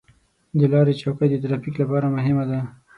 [0.59, 2.59] د لارې چوکۍ د ترافیک لپاره مهمه ده.